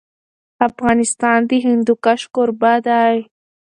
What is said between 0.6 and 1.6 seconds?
افغانستان د